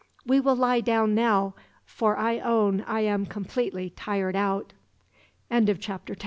We 0.25 0.39
will 0.39 0.55
lie 0.55 0.79
down 0.81 1.13
now, 1.13 1.53
for 1.85 2.17
I 2.17 2.39
own 2.39 2.81
I 2.87 3.01
am 3.01 3.27
completely 3.27 3.91
tired 3.91 4.35
out." 4.35 4.73
Chapter 5.47 5.51
11: 5.77 5.81
Cortez. 5.85 6.15